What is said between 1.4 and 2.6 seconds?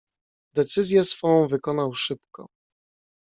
wykonał szybko."